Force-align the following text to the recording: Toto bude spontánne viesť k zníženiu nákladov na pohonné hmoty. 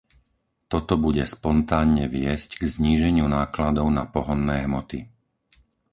Toto 0.71 0.93
bude 1.05 1.21
spontánne 1.35 2.05
viesť 2.17 2.49
k 2.59 2.63
zníženiu 2.73 3.27
nákladov 3.37 3.85
na 3.97 4.03
pohonné 4.15 4.57
hmoty. 4.65 4.99